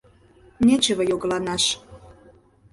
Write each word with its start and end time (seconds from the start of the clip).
—Нечыве 0.65 1.03
йогыланаш! 1.07 1.63